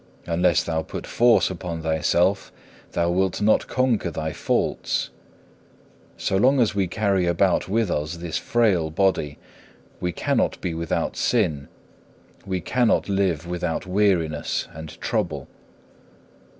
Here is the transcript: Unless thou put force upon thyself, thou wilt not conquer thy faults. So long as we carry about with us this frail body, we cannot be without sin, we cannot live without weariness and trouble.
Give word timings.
Unless 0.25 0.63
thou 0.63 0.81
put 0.81 1.05
force 1.05 1.51
upon 1.51 1.83
thyself, 1.83 2.51
thou 2.93 3.11
wilt 3.11 3.39
not 3.39 3.67
conquer 3.67 4.09
thy 4.09 4.33
faults. 4.33 5.11
So 6.17 6.37
long 6.37 6.59
as 6.59 6.73
we 6.73 6.87
carry 6.87 7.27
about 7.27 7.69
with 7.69 7.91
us 7.91 8.15
this 8.17 8.39
frail 8.39 8.89
body, 8.89 9.37
we 9.99 10.11
cannot 10.11 10.59
be 10.59 10.73
without 10.73 11.15
sin, 11.15 11.67
we 12.47 12.61
cannot 12.61 13.09
live 13.09 13.45
without 13.45 13.85
weariness 13.85 14.67
and 14.73 14.99
trouble. 15.01 15.47